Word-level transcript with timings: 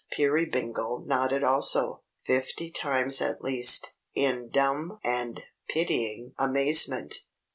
Peerybingle 0.13 1.03
nodded 1.05 1.43
also, 1.43 2.01
fifty 2.25 2.71
times 2.71 3.21
at 3.21 3.43
least 3.43 3.91
in 4.15 4.49
dumb 4.49 4.97
and 5.03 5.43
pitying 5.69 6.33
amazement. 6.39 7.17